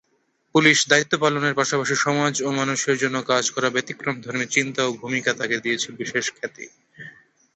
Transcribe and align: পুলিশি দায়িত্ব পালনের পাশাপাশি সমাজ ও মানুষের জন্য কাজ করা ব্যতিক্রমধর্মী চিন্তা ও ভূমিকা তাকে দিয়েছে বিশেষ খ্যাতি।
পুলিশি 0.55 0.85
দায়িত্ব 0.91 1.13
পালনের 1.23 1.57
পাশাপাশি 1.59 1.95
সমাজ 2.05 2.33
ও 2.41 2.59
মানুষের 2.59 2.95
জন্য 2.97 3.17
কাজ 3.31 3.45
করা 3.51 3.69
ব্যতিক্রমধর্মী 3.69 4.45
চিন্তা 4.55 4.81
ও 4.85 4.91
ভূমিকা 5.01 5.31
তাকে 5.39 5.57
দিয়েছে 5.63 5.87
বিশেষ 5.99 6.25
খ্যাতি। 6.35 6.65